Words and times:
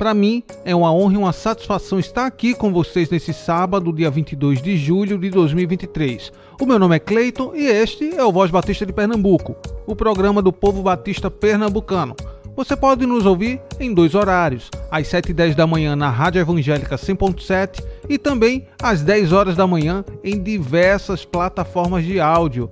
Para 0.00 0.14
mim 0.14 0.42
é 0.64 0.74
uma 0.74 0.90
honra 0.90 1.12
e 1.12 1.16
uma 1.18 1.30
satisfação 1.30 1.98
estar 1.98 2.24
aqui 2.24 2.54
com 2.54 2.72
vocês 2.72 3.10
nesse 3.10 3.34
sábado, 3.34 3.92
dia 3.92 4.10
22 4.10 4.62
de 4.62 4.74
julho 4.78 5.18
de 5.18 5.28
2023. 5.28 6.32
O 6.58 6.64
meu 6.64 6.78
nome 6.78 6.96
é 6.96 6.98
Cleiton 6.98 7.52
e 7.54 7.66
este 7.66 8.16
é 8.16 8.24
o 8.24 8.32
Voz 8.32 8.50
Batista 8.50 8.86
de 8.86 8.94
Pernambuco, 8.94 9.54
o 9.86 9.94
programa 9.94 10.40
do 10.40 10.54
povo 10.54 10.82
batista 10.82 11.30
pernambucano. 11.30 12.16
Você 12.56 12.74
pode 12.74 13.04
nos 13.04 13.26
ouvir 13.26 13.60
em 13.78 13.92
dois 13.92 14.14
horários, 14.14 14.70
às 14.90 15.06
7 15.06 15.32
e 15.32 15.34
10 15.34 15.54
da 15.54 15.66
manhã 15.66 15.94
na 15.94 16.08
Rádio 16.08 16.40
Evangélica 16.40 16.96
100.7 16.96 17.84
e 18.08 18.16
também 18.16 18.66
às 18.82 19.02
10 19.02 19.34
horas 19.34 19.54
da 19.54 19.66
manhã 19.66 20.02
em 20.24 20.42
diversas 20.42 21.26
plataformas 21.26 22.06
de 22.06 22.18
áudio. 22.18 22.70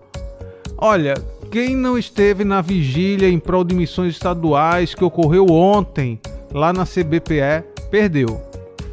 Olha, 0.79 1.13
quem 1.51 1.77
não 1.77 1.99
esteve 1.99 2.43
na 2.43 2.63
vigília 2.63 3.29
em 3.29 3.39
prol 3.39 3.65
de 3.65 3.75
missões 3.75 4.15
estaduais 4.15 4.95
que 4.95 5.05
ocorreu 5.05 5.45
ontem, 5.51 6.19
lá 6.53 6.73
na 6.73 6.85
CBPE, 6.85 7.63
perdeu. 7.91 8.41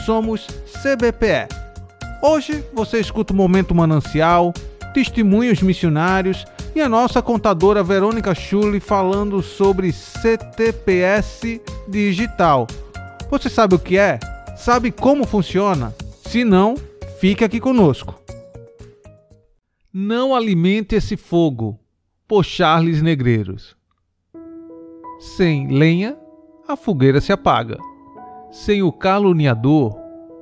@somoscbpe. 0.04 1.63
Hoje 2.26 2.64
você 2.72 2.98
escuta 2.98 3.34
o 3.34 3.36
Momento 3.36 3.74
Manancial, 3.74 4.54
testemunhos 4.94 5.60
missionários 5.60 6.46
e 6.74 6.80
a 6.80 6.88
nossa 6.88 7.20
contadora 7.20 7.82
Verônica 7.82 8.34
Schulli 8.34 8.80
falando 8.80 9.42
sobre 9.42 9.92
CTPS 9.92 11.60
digital. 11.86 12.66
Você 13.30 13.50
sabe 13.50 13.74
o 13.74 13.78
que 13.78 13.98
é? 13.98 14.18
Sabe 14.56 14.90
como 14.90 15.26
funciona? 15.26 15.94
Se 16.26 16.44
não, 16.44 16.76
fique 17.20 17.44
aqui 17.44 17.60
conosco. 17.60 18.18
Não 19.92 20.34
alimente 20.34 20.94
esse 20.94 21.18
fogo, 21.18 21.78
por 22.26 22.42
Charles 22.42 23.02
Negreiros. 23.02 23.76
Sem 25.36 25.68
lenha, 25.68 26.16
a 26.66 26.74
fogueira 26.74 27.20
se 27.20 27.34
apaga. 27.34 27.76
Sem 28.50 28.82
o 28.82 28.90
caluniador, 28.90 29.94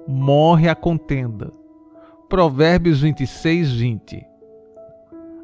morre 0.06 0.68
a 0.68 0.76
contenda. 0.76 1.60
Provérbios 2.32 3.02
26, 3.02 3.72
20. 3.72 4.26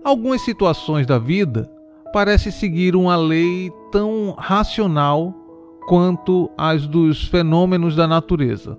Algumas 0.03 0.41
situações 0.41 1.06
da 1.06 1.19
vida 1.19 1.70
parecem 2.14 2.50
seguir 2.50 2.97
uma 2.97 3.14
lei 3.14 3.70
tão 3.92 4.34
racional 4.39 5.34
quanto 5.86 6.50
as 6.56 6.86
dos 6.86 7.28
fenômenos 7.28 7.95
da 7.95 8.07
natureza. 8.08 8.79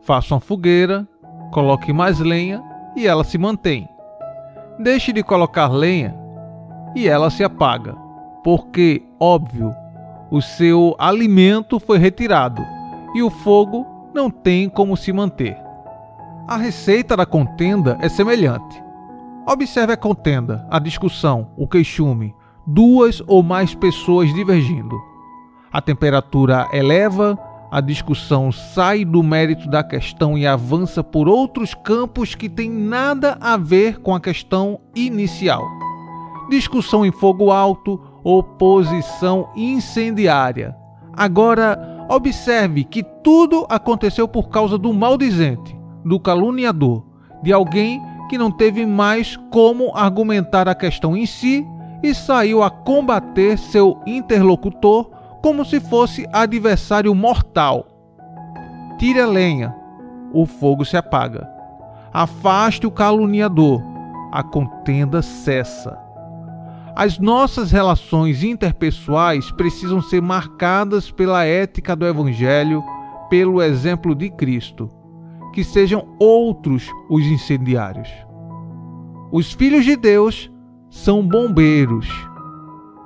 Faça 0.00 0.32
uma 0.32 0.40
fogueira, 0.40 1.06
coloque 1.52 1.92
mais 1.92 2.18
lenha 2.18 2.64
e 2.96 3.06
ela 3.06 3.22
se 3.22 3.36
mantém. 3.36 3.86
Deixe 4.78 5.12
de 5.12 5.22
colocar 5.22 5.68
lenha 5.68 6.16
e 6.96 7.06
ela 7.06 7.28
se 7.28 7.44
apaga, 7.44 7.94
porque, 8.42 9.02
óbvio, 9.20 9.70
o 10.30 10.40
seu 10.40 10.96
alimento 10.98 11.78
foi 11.78 11.98
retirado 11.98 12.64
e 13.14 13.22
o 13.22 13.28
fogo 13.28 13.84
não 14.14 14.30
tem 14.30 14.66
como 14.66 14.96
se 14.96 15.12
manter. 15.12 15.63
A 16.46 16.58
receita 16.58 17.16
da 17.16 17.24
contenda 17.24 17.96
é 18.02 18.08
semelhante. 18.08 18.84
Observe 19.48 19.94
a 19.94 19.96
contenda, 19.96 20.66
a 20.70 20.78
discussão, 20.78 21.50
o 21.56 21.66
queixume, 21.66 22.34
duas 22.66 23.22
ou 23.26 23.42
mais 23.42 23.74
pessoas 23.74 24.32
divergindo. 24.34 24.94
A 25.72 25.80
temperatura 25.80 26.68
eleva, 26.70 27.38
a 27.70 27.80
discussão 27.80 28.52
sai 28.52 29.06
do 29.06 29.22
mérito 29.22 29.70
da 29.70 29.82
questão 29.82 30.36
e 30.36 30.46
avança 30.46 31.02
por 31.02 31.28
outros 31.28 31.72
campos 31.72 32.34
que 32.34 32.50
têm 32.50 32.70
nada 32.70 33.38
a 33.40 33.56
ver 33.56 34.00
com 34.00 34.14
a 34.14 34.20
questão 34.20 34.78
inicial. 34.94 35.66
Discussão 36.50 37.06
em 37.06 37.10
fogo 37.10 37.50
alto, 37.50 37.98
oposição 38.22 39.48
incendiária. 39.56 40.76
Agora, 41.14 42.06
observe 42.10 42.84
que 42.84 43.02
tudo 43.02 43.66
aconteceu 43.70 44.28
por 44.28 44.50
causa 44.50 44.76
do 44.76 44.92
maldizente 44.92 45.83
do 46.04 46.20
caluniador, 46.20 47.04
de 47.42 47.52
alguém 47.52 48.00
que 48.28 48.38
não 48.38 48.50
teve 48.50 48.84
mais 48.86 49.36
como 49.50 49.94
argumentar 49.94 50.68
a 50.68 50.74
questão 50.74 51.16
em 51.16 51.26
si 51.26 51.66
e 52.02 52.14
saiu 52.14 52.62
a 52.62 52.70
combater 52.70 53.58
seu 53.58 54.00
interlocutor 54.06 55.10
como 55.42 55.64
se 55.64 55.80
fosse 55.80 56.26
adversário 56.32 57.14
mortal. 57.14 57.86
Tire 58.98 59.20
a 59.20 59.26
lenha, 59.26 59.74
o 60.32 60.46
fogo 60.46 60.84
se 60.84 60.96
apaga. 60.96 61.48
Afaste 62.12 62.86
o 62.86 62.90
caluniador, 62.90 63.82
a 64.32 64.42
contenda 64.42 65.20
cessa. 65.20 65.98
As 66.96 67.18
nossas 67.18 67.72
relações 67.72 68.44
interpessoais 68.44 69.50
precisam 69.50 70.00
ser 70.00 70.22
marcadas 70.22 71.10
pela 71.10 71.44
ética 71.44 71.96
do 71.96 72.06
Evangelho, 72.06 72.84
pelo 73.28 73.60
exemplo 73.60 74.14
de 74.14 74.30
Cristo 74.30 74.90
que 75.54 75.62
sejam 75.62 76.04
outros 76.18 76.90
os 77.08 77.24
incendiários. 77.24 78.08
Os 79.30 79.52
filhos 79.52 79.84
de 79.84 79.94
Deus 79.94 80.52
são 80.90 81.26
bombeiros. 81.26 82.08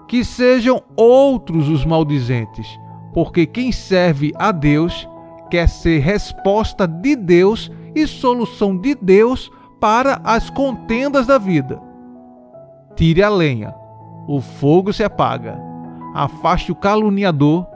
Que 0.09 0.25
sejam 0.25 0.83
outros 0.97 1.69
os 1.69 1.85
maldizentes, 1.85 2.67
porque 3.13 3.45
quem 3.45 3.71
serve 3.71 4.33
a 4.37 4.51
Deus 4.51 5.07
quer 5.51 5.69
ser 5.69 5.99
resposta 5.99 6.89
de 6.89 7.15
Deus 7.15 7.71
e 7.95 8.07
solução 8.07 8.75
de 8.75 8.95
Deus 8.95 9.51
para 9.79 10.19
as 10.25 10.49
contendas 10.49 11.27
da 11.27 11.37
vida. 11.37 11.79
Tire 12.97 13.23
a 13.23 13.29
lenha, 13.29 13.75
o 14.27 14.41
fogo 14.41 14.91
se 14.91 15.05
apaga. 15.05 15.61
Afaste 16.15 16.73
o 16.73 16.75
caluniador, 16.75 17.67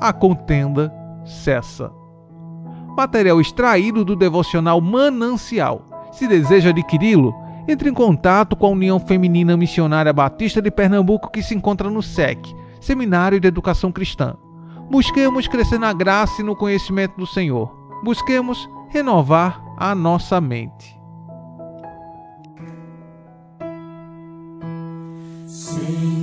a 0.00 0.12
contenda 0.12 0.92
cessa 1.24 1.97
material 2.98 3.40
extraído 3.40 4.04
do 4.04 4.16
devocional 4.16 4.80
Manancial. 4.80 5.82
Se 6.10 6.26
deseja 6.26 6.70
adquiri-lo, 6.70 7.32
entre 7.68 7.88
em 7.88 7.94
contato 7.94 8.56
com 8.56 8.66
a 8.66 8.70
União 8.70 8.98
Feminina 8.98 9.56
Missionária 9.56 10.12
Batista 10.12 10.60
de 10.60 10.70
Pernambuco, 10.70 11.30
que 11.30 11.42
se 11.42 11.54
encontra 11.54 11.88
no 11.88 12.02
SEC, 12.02 12.38
Seminário 12.80 13.38
de 13.38 13.46
Educação 13.46 13.92
Cristã. 13.92 14.34
Busquemos 14.90 15.46
crescer 15.46 15.78
na 15.78 15.92
graça 15.92 16.42
e 16.42 16.44
no 16.44 16.56
conhecimento 16.56 17.16
do 17.16 17.26
Senhor. 17.26 17.70
Busquemos 18.02 18.68
renovar 18.88 19.62
a 19.76 19.94
nossa 19.94 20.40
mente. 20.40 20.98
You 25.88 26.17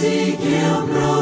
30 0.00 1.17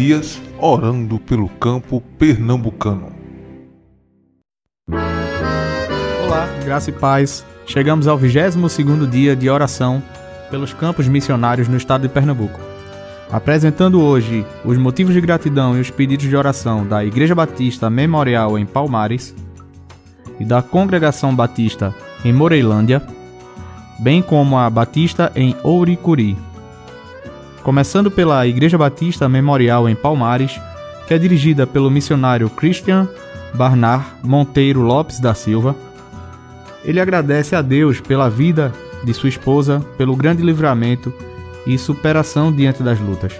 dias 0.00 0.40
orando 0.58 1.18
pelo 1.18 1.46
campo 1.46 2.02
pernambucano. 2.18 3.12
Olá, 6.24 6.48
graça 6.64 6.88
e 6.88 6.92
paz. 6.94 7.44
Chegamos 7.66 8.08
ao 8.08 8.18
22º 8.18 9.06
dia 9.06 9.36
de 9.36 9.50
oração 9.50 10.02
pelos 10.50 10.72
campos 10.72 11.06
missionários 11.06 11.68
no 11.68 11.76
estado 11.76 12.00
de 12.00 12.08
Pernambuco. 12.08 12.58
Apresentando 13.30 14.00
hoje 14.00 14.46
os 14.64 14.78
motivos 14.78 15.12
de 15.12 15.20
gratidão 15.20 15.76
e 15.76 15.82
os 15.82 15.90
pedidos 15.90 16.26
de 16.26 16.34
oração 16.34 16.86
da 16.86 17.04
Igreja 17.04 17.34
Batista 17.34 17.90
Memorial 17.90 18.58
em 18.58 18.64
Palmares 18.64 19.34
e 20.40 20.46
da 20.46 20.62
Congregação 20.62 21.36
Batista 21.36 21.94
em 22.24 22.32
Moreilândia, 22.32 23.02
bem 23.98 24.22
como 24.22 24.56
a 24.56 24.70
Batista 24.70 25.30
em 25.36 25.54
Ouricuri 25.62 26.38
começando 27.62 28.10
pela 28.10 28.46
Igreja 28.46 28.78
Batista 28.78 29.28
Memorial 29.28 29.88
em 29.88 29.94
Palmares, 29.94 30.60
que 31.06 31.14
é 31.14 31.18
dirigida 31.18 31.66
pelo 31.66 31.90
missionário 31.90 32.48
Christian 32.48 33.08
Barnard 33.54 34.04
Monteiro 34.22 34.80
Lopes 34.80 35.20
da 35.20 35.34
Silva. 35.34 35.74
Ele 36.84 37.00
agradece 37.00 37.54
a 37.54 37.62
Deus 37.62 38.00
pela 38.00 38.30
vida 38.30 38.72
de 39.04 39.12
sua 39.12 39.28
esposa, 39.28 39.80
pelo 39.98 40.16
grande 40.16 40.42
livramento 40.42 41.12
e 41.66 41.76
superação 41.76 42.50
diante 42.50 42.82
das 42.82 42.98
lutas, 42.98 43.38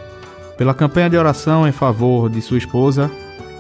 pela 0.59 0.75
campanha 0.75 1.11
de 1.11 1.17
oração 1.17 1.67
em 1.67 1.73
favor 1.73 2.29
de 2.29 2.43
sua 2.43 2.59
esposa 2.59 3.11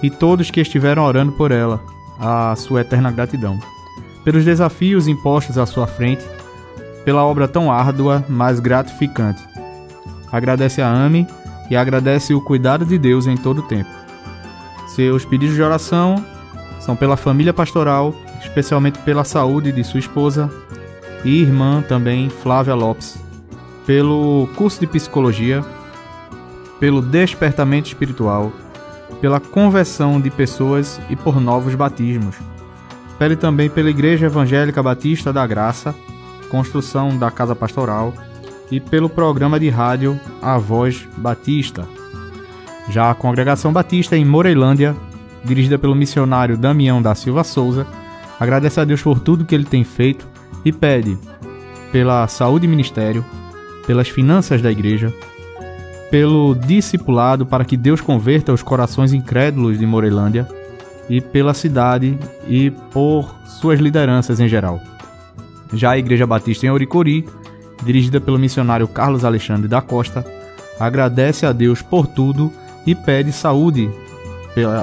e 0.03 0.11
todos 0.11 0.51
que 0.51 0.61
estiveram 0.61 1.05
orando 1.05 1.33
por 1.33 1.51
ela, 1.51 1.81
a 2.19 2.55
sua 2.57 2.83
eterna 2.83 3.11
gratidão, 3.11 3.59
pelos 4.25 4.45
desafios 4.45 5.09
impostos 5.09 5.57
à 5.57 5.65
sua 5.65 5.87
frente, 5.87 6.25
pela 7.05 7.25
obra 7.25 7.49
tão 7.49 7.73
árdua, 7.73 8.23
mas 8.29 8.61
gratificante 8.61 9.50
agradece 10.33 10.81
a 10.83 10.89
Ame 10.89 11.27
e 11.71 11.77
agradece 11.77 12.35
o 12.35 12.41
cuidado 12.41 12.85
de 12.85 12.99
Deus 12.99 13.27
em 13.27 13.37
todo 13.37 13.59
o 13.59 13.69
tempo. 13.69 13.91
Seus 14.89 15.25
pedidos 15.25 15.55
de 15.55 15.63
oração 15.63 16.25
são 16.81 16.97
pela 16.97 17.17
família 17.17 17.53
pastoral, 17.53 18.15
especialmente 18.43 18.99
pela 19.01 19.25
saúde 19.25 19.71
de 19.71 19.85
sua 19.85 20.01
esposa 20.01 20.51
e 21.25 21.41
irmã 21.41 21.83
também, 21.87 22.29
Flávia 22.29 22.75
Lopes, 22.75 23.19
pelo 23.87 24.49
curso 24.57 24.81
de 24.81 24.87
psicologia, 24.87 25.65
pelo 26.81 27.03
despertamento 27.03 27.89
espiritual, 27.89 28.53
pela 29.21 29.39
conversão 29.39 30.21
de 30.21 30.31
pessoas 30.31 31.01
e 31.11 31.15
por 31.15 31.41
novos 31.41 31.75
batismos. 31.75 32.37
Pede 33.19 33.37
também 33.37 33.69
pela 33.69 33.91
Igreja 33.91 34.27
Evangélica 34.27 34.83
Batista 34.83 35.33
da 35.33 35.47
Graça, 35.47 35.95
construção 36.49 37.17
da 37.19 37.31
Casa 37.31 37.55
Pastoral 37.55 38.15
e 38.71 38.79
pelo 38.79 39.09
programa 39.09 39.59
de 39.59 39.69
rádio 39.69 40.19
A 40.41 40.59
Voz 40.59 41.07
Batista. 41.17 41.87
Já 42.89 43.11
a 43.11 43.15
Congregação 43.15 43.73
Batista 43.73 44.17
em 44.17 44.25
Moreilândia, 44.25 44.97
dirigida 45.45 45.79
pelo 45.79 45.95
missionário 45.95 46.57
Damião 46.57 47.01
da 47.01 47.15
Silva 47.15 47.45
Souza, 47.45 47.87
agradece 48.39 48.81
a 48.81 48.85
Deus 48.85 49.03
por 49.03 49.19
tudo 49.21 49.45
que 49.45 49.55
ele 49.55 49.65
tem 49.65 49.85
feito 49.85 50.27
e 50.65 50.73
pede 50.73 51.19
pela 51.93 52.27
saúde 52.29 52.67
e 52.67 52.69
ministério, 52.69 53.25
pelas 53.87 54.09
finanças 54.09 54.63
da 54.63 54.71
igreja, 54.71 55.13
pelo 56.11 56.55
discipulado 56.55 57.47
para 57.47 57.65
que 57.65 57.77
Deus 57.77 58.01
converta 58.01 58.53
os 58.53 58.63
corações 58.63 59.13
incrédulos 59.13 59.79
de 59.79 59.87
Moreilândia 59.87 60.47
e 61.09 61.21
pela 61.21 61.55
cidade 61.55 62.19
e 62.49 62.71
por 62.93 63.35
suas 63.45 63.81
lideranças 63.81 64.41
em 64.41 64.49
geral. 64.49 64.81
Já 65.73 65.93
a 65.93 65.99
Igreja 65.99 66.27
Batista 66.27 66.67
em 66.67 66.71
Oricori 66.71 67.27
dirigida 67.83 68.21
pelo 68.21 68.39
missionário 68.39 68.89
Carlos 68.89 69.25
Alexandre 69.25 69.69
da 69.69 69.81
Costa, 69.81 70.25
agradece 70.79 71.47
a 71.47 71.53
Deus 71.53 71.83
por 71.83 72.07
tudo 72.07 72.53
e 72.87 72.95
pede 72.95 73.33
saúde 73.33 73.91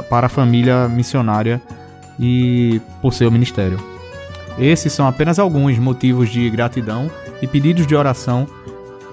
para 0.09 0.27
a 0.27 0.29
família 0.29 0.87
missionária 0.87 1.61
e 2.19 2.81
por 3.01 3.13
seu 3.13 3.31
ministério. 3.31 3.79
Esses 4.57 4.93
são 4.93 5.07
apenas 5.07 5.39
alguns 5.39 5.77
motivos 5.77 6.29
de 6.29 6.49
gratidão 6.49 7.11
e 7.41 7.47
pedidos 7.47 7.85
de 7.85 7.95
oração 7.95 8.47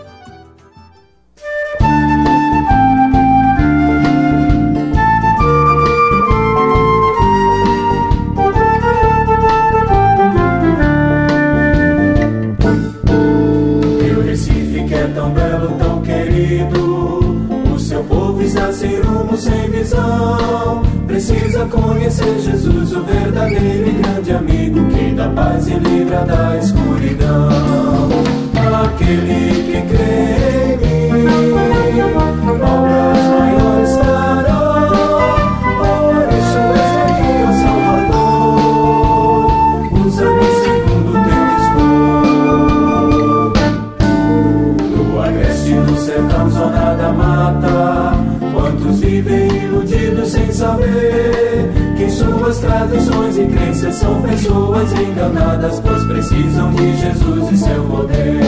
no 46.28 46.50
sertão, 46.50 46.50
zona 46.50 46.94
da 46.94 47.12
mata, 47.12 48.12
quantos 48.52 49.00
vivem 49.00 49.46
iludidos 49.64 50.30
sem 50.30 50.52
saber 50.52 51.70
Que 51.96 52.10
suas 52.10 52.58
tradições 52.58 53.38
e 53.38 53.46
crenças 53.46 53.94
são 53.96 54.20
pessoas 54.22 54.92
enganadas, 54.92 55.80
pois 55.80 56.04
precisam 56.04 56.72
de 56.72 56.96
Jesus 56.96 57.52
e 57.52 57.56
seu 57.56 57.82
poder. 57.84 58.40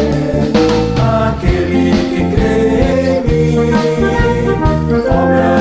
Aquele 1.28 1.90
que 2.10 2.36
crê 2.36 3.18
em 3.18 3.54
mim, 3.54 3.72
obras 5.08 5.59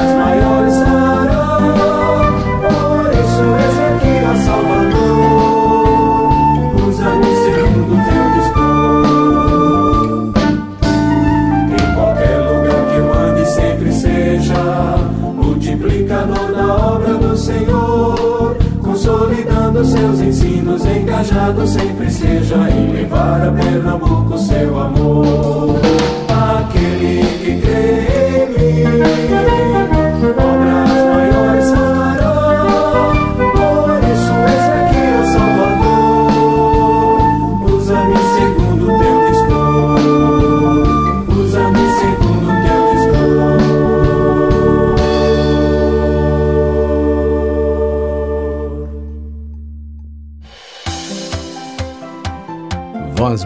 sempre 21.67 22.09
seja 22.09 22.55
em 22.69 22.91
levar 22.91 23.47
a 23.47 23.51
Pernambuco 23.51 24.37
seu 24.37 24.79
amor. 24.79 25.79
Aquele 26.27 27.23
que 27.43 27.61
crê 27.61 27.98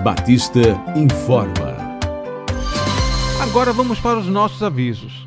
Batista 0.04 0.60
informa. 0.98 1.78
Agora 3.42 3.72
vamos 3.72 4.02
para 4.02 4.20
os 4.20 4.28
nossos 4.28 4.62
avisos. 4.62 5.26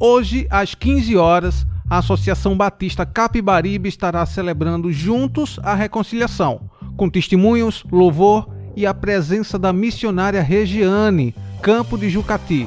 Hoje, 0.00 0.46
às 0.48 0.74
15 0.74 1.14
horas, 1.18 1.66
a 1.90 1.98
Associação 1.98 2.56
Batista 2.56 3.04
Capibaribe 3.04 3.86
estará 3.86 4.24
celebrando 4.24 4.90
juntos 4.90 5.60
a 5.62 5.74
reconciliação, 5.74 6.70
com 6.96 7.10
testemunhos, 7.10 7.84
louvor 7.92 8.48
e 8.74 8.86
a 8.86 8.94
presença 8.94 9.58
da 9.58 9.70
missionária 9.70 10.40
Regiane, 10.40 11.34
Campo 11.60 11.98
de 11.98 12.08
Jucati. 12.08 12.66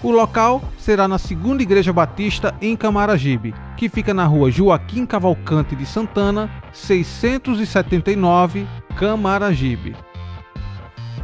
O 0.00 0.12
local 0.12 0.62
será 0.78 1.08
na 1.08 1.18
Segunda 1.18 1.60
Igreja 1.60 1.92
Batista 1.92 2.54
em 2.62 2.76
Camaragibe, 2.76 3.52
que 3.76 3.88
fica 3.88 4.14
na 4.14 4.26
rua 4.26 4.48
Joaquim 4.52 5.06
Cavalcante 5.06 5.74
de 5.74 5.84
Santana, 5.84 6.48
679, 6.72 8.64
Camaragibe. 8.96 10.05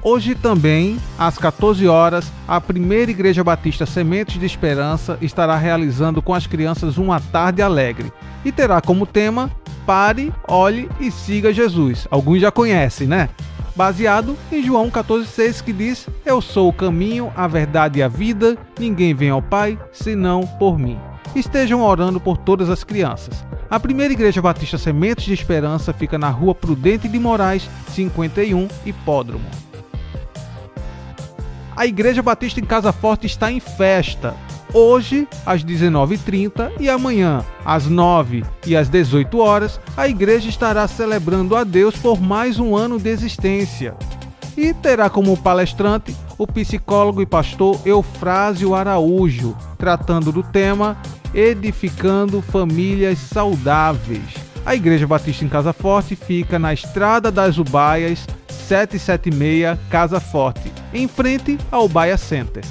Hoje 0.05 0.35
também, 0.35 0.99
às 1.17 1.39
14 1.39 1.87
horas, 1.87 2.33
a 2.49 2.61
primeira 2.61 3.13
Igreja 3.13 3.45
Batista 3.45 3.87
Sementes 3.87 4.39
de 4.39 4.45
Esperança 4.45 5.17
estará 5.21 5.57
realizando 5.57 6.21
com 6.21 6.35
as 6.35 6.45
crianças 6.45 6.99
uma 6.99 7.21
tarde 7.21 7.63
alegre 7.63 8.13
e 8.45 8.51
terá 8.51 8.81
como 8.81 9.07
tema 9.07 9.49
Pare, 9.87 10.33
olhe 10.49 10.89
e 10.99 11.09
siga 11.11 11.53
Jesus. 11.53 12.09
Alguns 12.11 12.41
já 12.41 12.51
conhecem, 12.51 13.07
né? 13.07 13.29
Baseado 13.77 14.37
em 14.51 14.63
João 14.63 14.91
14,6 14.91 15.63
que 15.63 15.73
diz: 15.73 16.09
Eu 16.27 16.41
sou 16.41 16.69
o 16.69 16.73
caminho, 16.73 17.33
a 17.37 17.47
verdade 17.47 18.01
e 18.01 18.03
a 18.03 18.09
vida, 18.09 18.59
ninguém 18.79 19.15
vem 19.15 19.31
ao 19.31 19.41
Pai 19.41 19.79
senão 19.93 20.45
por 20.59 20.79
mim. 20.79 20.99
Estejam 21.35 21.81
orando 21.81 22.21
por 22.21 22.37
todas 22.37 22.69
as 22.69 22.85
crianças. 22.85 23.45
A 23.71 23.79
primeira 23.81 24.13
Igreja 24.13 24.43
Batista 24.43 24.77
Sementes 24.77 25.25
de 25.25 25.33
Esperança 25.33 25.93
fica 25.93 26.19
na 26.19 26.29
rua 26.29 26.55
Prudente 26.55 27.09
de 27.09 27.19
Moraes, 27.19 27.69
51, 27.89 28.69
Hipódromo. 28.85 29.72
A 31.75 31.87
Igreja 31.87 32.23
Batista 32.23 32.61
em 32.61 32.65
Casa 32.65 32.93
Forte 32.93 33.27
está 33.27 33.51
em 33.51 33.59
festa. 33.59 34.37
Hoje, 34.75 35.27
às 35.45 35.65
19h30 35.65 36.73
e 36.79 36.89
amanhã, 36.89 37.45
às 37.65 37.87
9 37.87 38.45
e 38.67 38.77
às 38.77 38.89
18 38.89 39.39
horas, 39.39 39.81
a 39.97 40.09
igreja 40.09 40.49
estará 40.49 40.87
celebrando 40.89 41.57
a 41.57 41.65
Deus 41.65 41.95
por 41.97 42.21
mais 42.21 42.59
um 42.59 42.77
ano 42.77 42.99
de 42.99 43.09
existência. 43.09 43.95
E 44.57 44.73
terá 44.73 45.09
como 45.09 45.37
palestrante 45.37 46.15
o 46.39 46.47
psicólogo 46.47 47.23
e 47.23 47.27
pastor 47.27 47.79
Eufrásio 47.85 48.75
Araújo, 48.75 49.57
tratando 49.79 50.31
do 50.31 50.43
tema 50.43 50.97
Edificando 51.35 52.43
Famílias 52.43 53.19
Saudáveis. 53.19 54.35
A 54.65 54.75
Igreja 54.75 55.07
Batista 55.07 55.45
em 55.45 55.49
Casa 55.49 55.73
Forte 55.73 56.15
fica 56.15 56.59
na 56.59 56.73
Estrada 56.73 57.31
das 57.31 57.59
Ubaias, 57.59 58.27
776 58.63 59.79
Casa 59.91 60.21
Forte, 60.21 60.73
em 60.93 61.07
frente 61.09 61.59
ao 61.71 61.89
Baia 61.89 62.17
Center. 62.17 62.65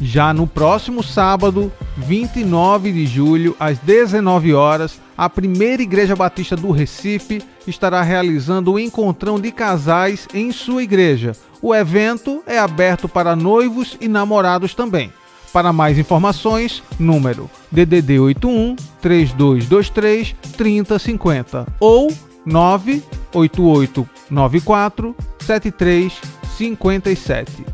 Já 0.00 0.32
no 0.32 0.46
próximo 0.46 1.02
sábado, 1.02 1.72
29 1.96 2.92
de 2.92 3.06
julho, 3.06 3.56
às 3.58 3.78
19 3.78 4.54
horas, 4.54 5.00
a 5.16 5.28
primeira 5.28 5.82
Igreja 5.82 6.14
Batista 6.14 6.54
do 6.54 6.70
Recife 6.70 7.42
estará 7.66 8.02
realizando 8.02 8.72
o 8.72 8.78
encontrão 8.78 9.40
de 9.40 9.50
casais 9.50 10.28
em 10.32 10.52
sua 10.52 10.84
igreja. 10.84 11.32
O 11.60 11.74
evento 11.74 12.42
é 12.46 12.58
aberto 12.58 13.08
para 13.08 13.34
noivos 13.34 13.96
e 14.00 14.06
namorados 14.06 14.74
também. 14.74 15.12
Para 15.52 15.72
mais 15.72 15.98
informações, 15.98 16.82
número 16.98 17.50
DDD 17.72 18.20
81 18.20 18.76
3223 19.00 20.36
3050 20.56 21.66
ou 21.80 22.12
98894 22.48 25.14
7357. 25.40 27.66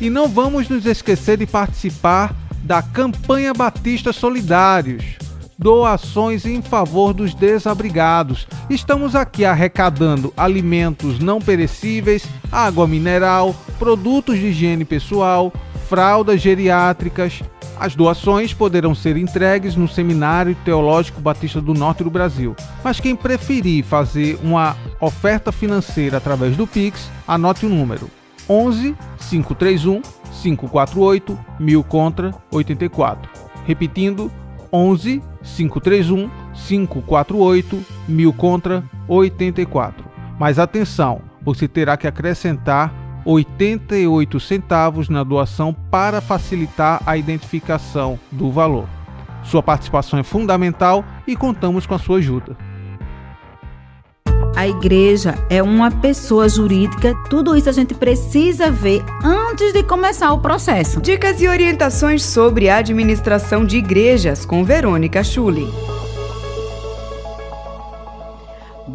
E 0.00 0.08
não 0.08 0.28
vamos 0.28 0.68
nos 0.68 0.86
esquecer 0.86 1.38
de 1.38 1.46
participar 1.46 2.32
da 2.62 2.80
campanha 2.80 3.52
Batista 3.52 4.12
Solidários. 4.12 5.18
Doações 5.58 6.46
em 6.46 6.62
favor 6.62 7.12
dos 7.12 7.34
desabrigados. 7.34 8.46
Estamos 8.70 9.16
aqui 9.16 9.44
arrecadando 9.44 10.32
alimentos 10.36 11.18
não 11.18 11.40
perecíveis, 11.40 12.24
água 12.52 12.86
mineral, 12.86 13.56
produtos 13.76 14.38
de 14.38 14.46
higiene 14.46 14.84
pessoal, 14.84 15.52
fraldas 15.88 16.40
geriátricas. 16.40 17.42
As 17.80 17.94
doações 17.94 18.52
poderão 18.52 18.94
ser 18.94 19.16
entregues 19.16 19.76
no 19.76 19.86
Seminário 19.86 20.56
Teológico 20.64 21.20
Batista 21.20 21.60
do 21.60 21.72
Norte 21.72 22.02
do 22.02 22.10
Brasil. 22.10 22.56
Mas 22.82 22.98
quem 22.98 23.14
preferir 23.14 23.84
fazer 23.84 24.38
uma 24.42 24.76
oferta 25.00 25.52
financeira 25.52 26.16
através 26.16 26.56
do 26.56 26.66
Pix, 26.66 27.08
anote 27.26 27.66
o 27.66 27.68
número 27.68 28.10
11 28.48 28.96
531 29.28 30.02
548 30.42 31.38
1000 31.60 31.84
contra 31.84 32.34
84. 32.50 33.30
Repetindo, 33.64 34.32
11 34.72 35.22
531 35.42 36.30
548 36.54 37.86
1000 38.08 38.32
contra 38.32 38.84
84. 39.06 40.04
Mas 40.38 40.58
atenção, 40.58 41.20
você 41.42 41.68
terá 41.68 41.96
que 41.96 42.06
acrescentar 42.06 42.92
88 43.24 44.40
centavos 44.40 45.08
na 45.08 45.22
doação 45.22 45.74
para 45.90 46.20
facilitar 46.20 47.02
a 47.04 47.16
identificação 47.16 48.18
do 48.30 48.50
valor. 48.50 48.88
Sua 49.44 49.62
participação 49.62 50.18
é 50.18 50.22
fundamental 50.22 51.04
e 51.26 51.36
contamos 51.36 51.86
com 51.86 51.94
a 51.94 51.98
sua 51.98 52.18
ajuda. 52.18 52.56
A 54.58 54.66
igreja 54.66 55.36
é 55.48 55.62
uma 55.62 55.88
pessoa 55.88 56.48
jurídica, 56.48 57.14
tudo 57.30 57.56
isso 57.56 57.68
a 57.68 57.72
gente 57.72 57.94
precisa 57.94 58.70
ver 58.70 59.04
antes 59.22 59.72
de 59.72 59.84
começar 59.84 60.32
o 60.32 60.40
processo. 60.40 61.00
Dicas 61.00 61.40
e 61.40 61.46
orientações 61.46 62.24
sobre 62.24 62.68
a 62.68 62.78
administração 62.78 63.64
de 63.64 63.76
igrejas 63.76 64.44
com 64.44 64.64
Verônica 64.64 65.22
Schulli. 65.22 65.68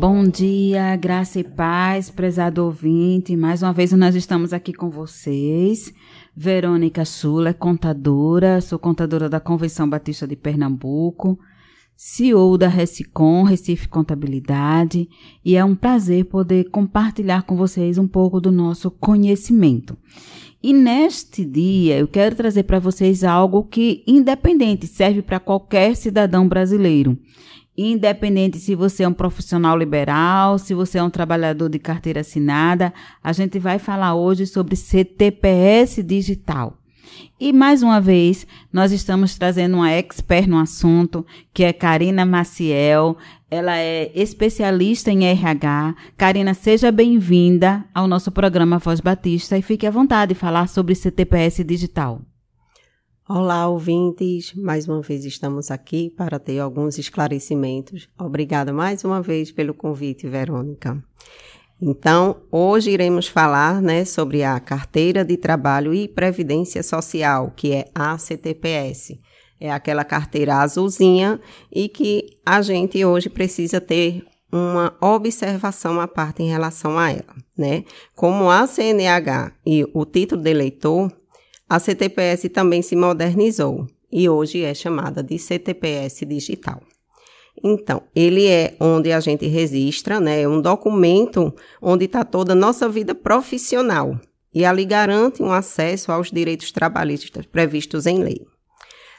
Bom 0.06 0.26
dia, 0.26 0.98
graça 0.98 1.40
e 1.40 1.46
paz, 1.46 2.10
prezado 2.10 2.66
ouvinte. 2.66 3.38
Mais 3.38 3.64
uma 3.64 3.72
vez 3.72 3.94
nós 3.94 4.16
estamos 4.16 4.52
aqui 4.52 4.74
com 4.74 4.90
vocês. 4.90 5.94
Verônica 6.36 7.06
Schulli 7.06 7.48
é 7.48 7.54
contadora, 7.54 8.60
sou 8.60 8.78
contadora 8.78 9.30
da 9.30 9.40
Convenção 9.40 9.90
Batista 9.90 10.28
de 10.28 10.36
Pernambuco. 10.36 11.40
CEO 11.96 12.58
da 12.58 12.68
Recicom, 12.68 13.44
Recife 13.44 13.88
Contabilidade, 13.88 15.08
e 15.46 15.56
é 15.56 15.64
um 15.64 15.74
prazer 15.74 16.26
poder 16.26 16.66
compartilhar 16.66 17.44
com 17.44 17.56
vocês 17.56 17.98
um 17.98 18.08
pouco 18.08 18.42
do 18.42 18.52
nosso 18.52 18.92
conhecimento. 18.92 19.96
E 20.62 20.74
neste 20.74 21.46
dia 21.46 21.98
eu 21.98 22.10
quero 22.10 22.36
trazer 22.36 22.64
para 22.64 22.78
vocês 22.78 23.24
algo 23.24 23.64
que, 23.64 24.04
independente, 24.06 24.86
serve 24.86 25.22
para 25.22 25.40
qualquer 25.40 25.96
cidadão 25.96 26.46
brasileiro. 26.46 27.18
Independente 27.76 28.60
se 28.60 28.76
você 28.76 29.04
é 29.04 29.08
um 29.08 29.14
profissional 29.14 29.76
liberal, 29.76 30.60
se 30.60 30.74
você 30.74 31.00
é 31.00 31.04
um 31.04 31.10
trabalhador 31.10 31.70
de 31.70 31.80
carteira 31.80 32.22
assinada, 32.22 32.94
a 33.24 33.34
gente 33.34 33.58
vai 33.58 33.80
falar 33.80 34.14
hoje 34.14 34.46
sobre 34.46 34.76
CTPS 34.76 36.04
digital. 36.04 36.78
E 37.40 37.52
mais 37.52 37.84
uma 37.84 38.00
vez, 38.00 38.48
nós 38.72 38.92
estamos 38.92 39.36
trazendo 39.36 39.76
uma 39.78 39.92
expert 39.92 40.48
no 40.48 40.58
assunto, 40.58 41.26
que 41.54 41.64
é 41.64 41.74
Karina 41.74 42.26
Maciel. 42.26 43.18
Ela 43.50 43.78
é 43.78 44.12
especialista 44.16 45.12
em 45.12 45.26
RH. 45.26 45.96
Karina, 46.16 46.54
seja 46.54 46.92
bem-vinda 46.92 47.84
ao 47.94 48.08
nosso 48.08 48.32
programa 48.32 48.80
Voz 48.80 49.00
Batista 49.00 49.58
e 49.58 49.62
fique 49.62 49.86
à 49.86 49.92
vontade 49.92 50.34
de 50.34 50.40
falar 50.40 50.68
sobre 50.68 50.96
CTPS 50.96 51.64
digital. 51.64 52.22
Olá, 53.36 53.68
ouvintes. 53.68 54.54
Mais 54.54 54.88
uma 54.88 55.02
vez 55.02 55.26
estamos 55.26 55.72
aqui 55.72 56.12
para 56.16 56.38
ter 56.38 56.60
alguns 56.60 57.00
esclarecimentos. 57.00 58.08
Obrigada 58.16 58.72
mais 58.72 59.04
uma 59.04 59.24
vez 59.24 59.52
pelo 59.52 59.74
convite, 59.74 60.28
Verônica. 60.28 61.04
Então, 61.82 62.44
hoje 62.52 62.92
iremos 62.92 63.28
falar 63.28 63.82
né, 63.82 64.06
sobre 64.06 64.44
a 64.44 64.60
Carteira 64.60 65.26
de 65.26 65.36
Trabalho 65.36 65.96
e 65.96 66.08
Previdência 66.08 66.84
Social, 66.84 67.52
que 67.56 67.74
é 67.74 67.86
a 67.96 68.16
CTPS. 68.20 69.20
É 69.60 69.72
aquela 69.72 70.04
carteira 70.04 70.58
azulzinha 70.58 71.42
e 71.72 71.90
que 71.90 72.38
a 72.46 72.62
gente 72.62 73.04
hoje 73.04 73.30
precisa 73.30 73.82
ter 73.82 74.24
uma 74.52 74.96
observação 75.02 76.00
à 76.00 76.08
parte 76.08 76.44
em 76.44 76.50
relação 76.52 77.00
a 77.00 77.10
ela, 77.10 77.36
né? 77.58 77.84
Como 78.16 78.52
a 78.52 78.68
CNH 78.68 79.54
e 79.66 79.84
o 79.92 80.06
título 80.06 80.44
de 80.44 80.52
eleitor, 80.52 81.12
a 81.74 81.80
CTPS 81.80 82.50
também 82.50 82.84
se 82.84 82.96
modernizou 82.96 83.88
e 84.12 84.30
hoje 84.30 84.62
é 84.62 84.76
chamada 84.76 85.24
de 85.24 85.40
CTPS 85.40 86.24
digital. 86.24 86.80
Então, 87.64 88.04
ele 88.16 88.46
é 88.46 88.76
onde 88.80 89.12
a 89.12 89.20
gente 89.20 89.48
registra, 89.48 90.20
né? 90.20 90.42
É 90.42 90.48
um 90.48 90.62
documento 90.62 91.52
onde 91.82 92.06
está 92.06 92.24
toda 92.24 92.54
a 92.54 92.56
nossa 92.56 92.88
vida 92.88 93.16
profissional 93.16 94.20
e 94.54 94.64
ali 94.64 94.86
garante 94.86 95.42
um 95.42 95.52
acesso 95.52 96.12
aos 96.12 96.30
direitos 96.30 96.72
trabalhistas 96.72 97.48
previstos 97.48 98.06
em 98.06 98.20
lei. 98.20 98.46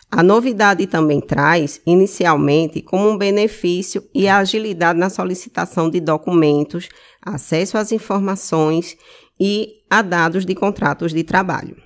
A 0.08 0.22
novidade 0.22 0.86
também 0.86 1.20
traz, 1.20 1.80
inicialmente, 1.84 2.80
como 2.80 3.10
um 3.10 3.18
benefício 3.18 4.08
e 4.14 4.28
a 4.28 4.38
agilidade 4.38 4.96
na 4.96 5.10
solicitação 5.10 5.90
de 5.90 5.98
documentos, 5.98 6.88
acesso 7.20 7.76
às 7.76 7.90
informações 7.90 8.96
e 9.40 9.82
a 9.90 10.02
dados 10.02 10.46
de 10.46 10.54
contratos 10.54 11.12
de 11.12 11.24
trabalho. 11.24 11.83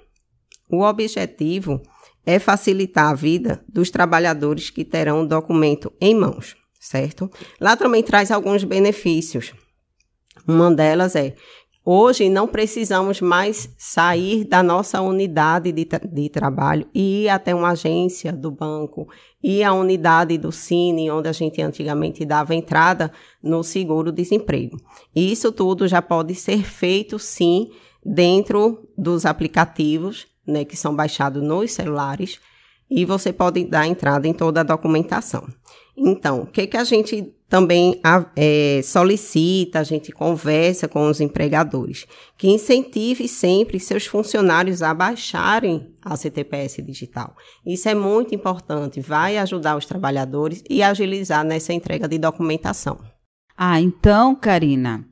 O 0.70 0.82
objetivo 0.82 1.80
é 2.26 2.38
facilitar 2.38 3.10
a 3.10 3.14
vida 3.14 3.64
dos 3.68 3.90
trabalhadores 3.90 4.70
que 4.70 4.84
terão 4.84 5.22
o 5.22 5.26
documento 5.26 5.92
em 6.00 6.14
mãos, 6.14 6.56
certo? 6.78 7.30
Lá 7.60 7.76
também 7.76 8.02
traz 8.02 8.30
alguns 8.30 8.64
benefícios. 8.64 9.54
Uma 10.46 10.70
delas 10.74 11.16
é 11.16 11.34
Hoje 11.90 12.28
não 12.28 12.46
precisamos 12.46 13.22
mais 13.22 13.74
sair 13.78 14.44
da 14.44 14.62
nossa 14.62 15.00
unidade 15.00 15.72
de, 15.72 15.86
tra 15.86 15.98
de, 15.98 16.28
trabalho 16.28 16.86
e 16.94 17.22
ir 17.22 17.28
até 17.30 17.54
uma 17.54 17.70
agência 17.70 18.30
do 18.30 18.50
banco, 18.50 19.08
ir 19.42 19.62
à 19.62 19.72
unidade 19.72 20.36
do 20.36 20.52
Cine, 20.52 21.10
onde 21.10 21.30
a 21.30 21.32
gente 21.32 21.62
antigamente 21.62 22.26
dava 22.26 22.54
entrada 22.54 23.10
no 23.42 23.62
seguro-desemprego. 23.62 24.76
Isso 25.16 25.50
tudo 25.50 25.88
já 25.88 26.02
pode 26.02 26.34
ser 26.34 26.62
feito, 26.62 27.18
sim, 27.18 27.70
dentro 28.04 28.86
dos 28.94 29.24
aplicativos 29.24 30.26
né, 30.48 30.64
que 30.64 30.76
são 30.76 30.94
baixados 30.94 31.42
nos 31.42 31.72
celulares, 31.72 32.40
e 32.90 33.04
você 33.04 33.32
pode 33.32 33.64
dar 33.64 33.86
entrada 33.86 34.26
em 34.26 34.32
toda 34.32 34.60
a 34.60 34.64
documentação. 34.64 35.46
Então, 35.96 36.42
o 36.42 36.46
que, 36.46 36.66
que 36.66 36.76
a 36.76 36.84
gente 36.84 37.34
também 37.48 38.00
é, 38.36 38.80
solicita, 38.84 39.80
a 39.80 39.82
gente 39.82 40.12
conversa 40.12 40.86
com 40.86 41.08
os 41.08 41.20
empregadores? 41.20 42.06
Que 42.36 42.48
incentive 42.48 43.26
sempre 43.26 43.80
seus 43.80 44.06
funcionários 44.06 44.80
a 44.80 44.94
baixarem 44.94 45.92
a 46.00 46.16
CTPS 46.16 46.80
digital. 46.82 47.36
Isso 47.66 47.88
é 47.88 47.94
muito 47.94 48.34
importante, 48.34 49.00
vai 49.00 49.38
ajudar 49.38 49.76
os 49.76 49.86
trabalhadores 49.86 50.62
e 50.70 50.82
agilizar 50.82 51.44
nessa 51.44 51.72
entrega 51.72 52.06
de 52.06 52.16
documentação. 52.16 52.98
Ah, 53.56 53.80
então, 53.80 54.36
Karina, 54.36 55.04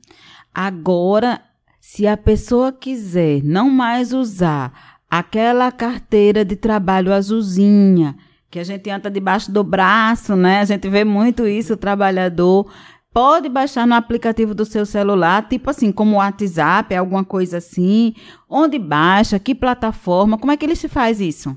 agora, 0.55 1.43
se 1.81 2.07
a 2.07 2.17
pessoa 2.17 2.73
quiser 2.73 3.43
não 3.43 3.69
mais 3.69 4.13
usar 4.13 4.96
aquela 5.11 5.71
carteira 5.71 6.45
de 6.45 6.57
trabalho 6.57 7.13
azulzinha, 7.13 8.17
que 8.51 8.59
a 8.59 8.65
gente 8.65 8.89
anda 8.91 9.11
debaixo 9.11 9.51
do 9.51 9.63
braço, 9.63 10.35
né? 10.37 10.61
A 10.61 10.65
gente 10.65 10.89
vê 10.89 11.05
muito 11.05 11.47
isso, 11.47 11.75
o 11.75 11.77
trabalhador 11.77 12.71
pode 13.13 13.49
baixar 13.49 13.87
no 13.87 13.95
aplicativo 13.95 14.55
do 14.55 14.67
seu 14.67 14.85
celular, 14.85 15.49
tipo 15.49 15.71
assim, 15.71 15.91
como 15.91 16.17
o 16.17 16.19
WhatsApp, 16.19 16.95
alguma 16.95 17.25
coisa 17.25 17.59
assim. 17.59 18.15
Onde 18.49 18.79
baixa, 18.79 19.39
que 19.39 19.55
plataforma, 19.55 20.37
como 20.37 20.53
é 20.53 20.57
que 20.57 20.67
ele 20.67 20.77
se 20.77 20.87
faz 20.87 21.19
isso? 21.21 21.57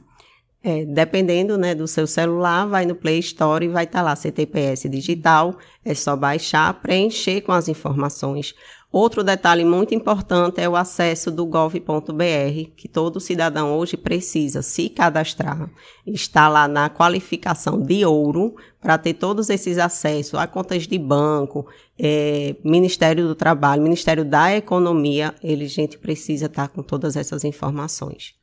É, 0.61 0.85
dependendo 0.85 1.57
né, 1.57 1.73
do 1.73 1.87
seu 1.87 2.05
celular, 2.05 2.65
vai 2.65 2.85
no 2.85 2.93
Play 2.93 3.19
Store 3.19 3.65
e 3.65 3.69
vai 3.69 3.85
estar 3.85 3.99
tá 3.99 4.05
lá 4.05 4.15
CTPS 4.15 4.89
digital. 4.89 5.57
É 5.83 5.93
só 5.93 6.15
baixar, 6.15 6.73
preencher 6.75 7.41
com 7.41 7.51
as 7.51 7.67
informações. 7.67 8.53
Outro 8.91 9.23
detalhe 9.23 9.63
muito 9.63 9.93
importante 9.93 10.59
é 10.59 10.67
o 10.67 10.75
acesso 10.75 11.29
do 11.29 11.45
gov.br, 11.45 12.71
que 12.75 12.87
todo 12.87 13.19
cidadão 13.19 13.77
hoje 13.77 13.95
precisa 13.95 14.63
se 14.63 14.89
cadastrar. 14.89 15.69
Está 16.07 16.47
lá 16.47 16.67
na 16.67 16.89
qualificação 16.89 17.79
de 17.79 18.03
ouro 18.03 18.55
para 18.81 18.97
ter 18.97 19.13
todos 19.13 19.51
esses 19.51 19.77
acessos 19.77 20.33
a 20.33 20.47
contas 20.47 20.87
de 20.87 20.97
banco, 20.97 21.67
é, 21.99 22.55
Ministério 22.63 23.27
do 23.27 23.35
Trabalho, 23.35 23.83
Ministério 23.83 24.25
da 24.25 24.55
Economia. 24.55 25.35
Ele, 25.43 25.67
gente, 25.67 25.95
precisa 25.95 26.47
estar 26.47 26.69
com 26.69 26.81
todas 26.81 27.15
essas 27.15 27.43
informações. 27.43 28.33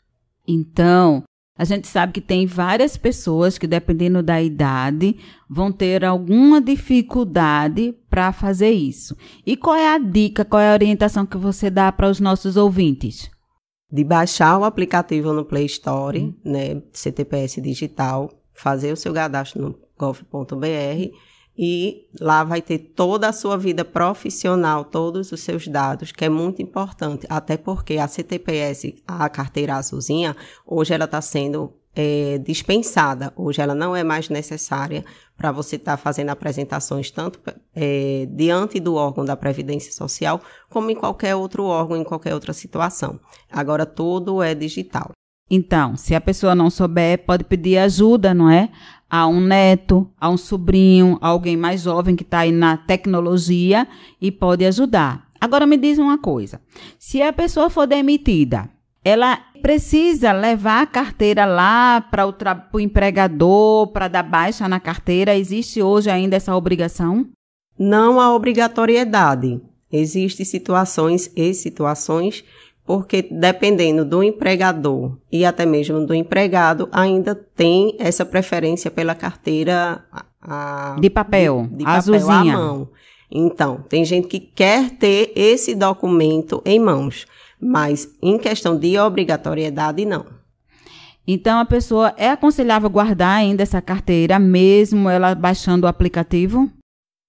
Então, 0.47 1.25
a 1.59 1.65
gente 1.65 1.89
sabe 1.89 2.13
que 2.13 2.21
tem 2.21 2.47
várias 2.47 2.97
pessoas 2.97 3.57
que, 3.57 3.67
dependendo 3.67 4.23
da 4.23 4.43
idade, 4.43 5.17
vão 5.49 5.73
ter 5.73 6.05
alguma 6.05 6.61
dificuldade 6.61 7.95
para 8.11 8.33
fazer 8.33 8.71
isso. 8.71 9.17
E 9.45 9.57
qual 9.57 9.75
é 9.75 9.95
a 9.95 9.99
dica, 9.99 10.45
qual 10.45 10.61
é 10.61 10.71
a 10.71 10.75
orientação 10.75 11.25
que 11.25 11.39
você 11.39 11.71
dá 11.71 11.91
para 11.91 12.11
os 12.11 12.21
nossos 12.21 12.57
ouvintes? 12.57 13.31
De 13.91 14.05
baixar 14.05 14.59
o 14.59 14.65
aplicativo 14.65 15.33
no 15.33 15.45
Play 15.45 15.67
Store, 15.67 16.19
hum. 16.19 16.35
né, 16.45 16.83
CTPS 16.93 17.61
digital, 17.63 18.31
fazer 18.53 18.93
o 18.93 18.97
seu 18.97 19.15
cadastro 19.15 19.63
no 19.63 19.79
gov.br 19.99 21.11
e 21.59 22.07
lá 22.21 22.45
vai 22.45 22.61
ter 22.61 22.79
toda 22.79 23.29
a 23.29 23.33
sua 23.33 23.57
vida 23.57 23.85
profissional, 23.85 24.85
todos 24.85 25.33
os 25.33 25.41
seus 25.41 25.67
dados, 25.67 26.13
que 26.13 26.25
é 26.25 26.29
muito 26.29 26.61
importante, 26.61 27.27
até 27.29 27.57
porque 27.57 27.99
a 27.99 28.07
CTPS, 28.07 28.97
a 29.07 29.29
carteira 29.29 29.77
azulzinha, 29.77 30.37
hoje 30.67 30.93
ela 30.93 31.07
está 31.07 31.21
sendo 31.21 31.73
é, 31.95 32.37
dispensada, 32.39 33.33
hoje 33.35 33.63
ela 33.63 33.75
não 33.75 33.97
é 33.97 34.05
mais 34.05 34.29
necessária 34.29 35.03
para 35.35 35.51
você 35.51 35.77
estar 35.77 35.97
tá 35.97 35.97
fazendo 35.97 36.29
apresentações 36.29 37.11
tanto 37.11 37.41
é, 37.75 38.29
diante 38.31 38.79
do 38.79 38.95
órgão 38.95 39.25
da 39.25 39.35
Previdência 39.35 39.91
Social, 39.93 40.43
como 40.69 40.91
em 40.91 40.95
qualquer 40.95 41.35
outro 41.35 41.65
órgão, 41.65 41.97
em 41.97 42.05
qualquer 42.05 42.35
outra 42.35 42.53
situação. 42.53 43.19
Agora 43.51 43.87
tudo 43.87 44.43
é 44.43 44.55
digital. 44.55 45.13
Então, 45.49 45.97
se 45.97 46.15
a 46.15 46.21
pessoa 46.21 46.57
não 46.57 46.69
souber, 46.69 47.25
pode 47.25 47.45
pedir 47.45 47.79
ajuda, 47.79 48.35
não 48.35 48.51
é? 48.51 48.69
A 49.09 49.27
um 49.27 49.41
neto, 49.41 50.11
a 50.21 50.29
um 50.29 50.37
sobrinho, 50.37 51.19
a 51.21 51.29
alguém 51.29 51.57
mais 51.57 51.83
jovem 51.83 52.17
que 52.17 52.23
está 52.23 52.41
aí 52.41 52.53
na 52.53 52.77
tecnologia 52.77 53.87
e 54.21 54.33
pode 54.33 54.65
ajudar. 54.65 55.29
Agora 55.41 55.67
me 55.67 55.77
diz 55.77 55.99
uma 55.99 56.19
coisa: 56.19 56.61
se 56.99 57.23
a 57.23 57.33
pessoa 57.33 57.71
for 57.71 57.87
demitida, 57.87 58.69
ela 59.05 59.37
precisa 59.63 60.33
levar 60.33 60.83
a 60.83 60.87
carteira 60.87 61.45
lá 61.45 62.01
para 62.01 62.27
o, 62.27 62.35
o 62.73 62.81
empregador, 62.81 63.89
para 63.89 64.09
dar 64.09 64.23
baixa 64.23 64.69
na 64.69 64.81
carteira? 64.81 65.37
Existe 65.37 65.81
hoje 65.81 66.11
ainda 66.11 66.37
essa 66.37 66.57
obrigação? 66.57 67.29
Não 67.79 68.21
há 68.21 68.35
obrigatoriedade. 68.35 69.61
Existem 69.93 70.45
situações 70.45 71.31
e 71.37 71.55
situações 71.55 72.45
porque 72.87 73.27
dependendo 73.31 74.05
do 74.05 74.23
empregador 74.23 75.19
e 75.31 75.45
até 75.45 75.67
mesmo 75.67 76.07
do 76.07 76.15
empregado, 76.15 76.89
ainda 76.93 77.35
tem 77.35 77.97
essa 77.99 78.25
preferência 78.25 78.91
pela 78.91 79.15
carteira 79.15 80.05
a, 80.41 80.97
de 80.99 81.11
papel, 81.11 81.67
de, 81.71 81.79
de 81.79 81.85
papel 81.85 82.31
à 82.31 82.45
mão. 82.45 82.89
Então, 83.29 83.85
tem 83.89 84.05
gente 84.05 84.29
que 84.29 84.39
quer 84.39 84.91
ter 84.91 85.33
esse 85.35 85.75
documento 85.75 86.63
em 86.65 86.79
mãos, 86.79 87.27
mas 87.61 88.09
em 88.23 88.39
questão 88.39 88.79
de 88.79 88.97
obrigatoriedade, 88.97 90.05
não. 90.05 90.25
Então, 91.27 91.59
a 91.59 91.65
pessoa 91.65 92.15
é 92.17 92.31
aconselhável 92.31 92.89
guardar 92.89 93.39
ainda 93.39 93.65
essa 93.65 93.83
carteira, 93.83 94.39
mesmo 94.39 95.11
ela 95.11 95.35
baixando 95.35 95.87
o 95.87 95.89
aplicativo? 95.89 96.71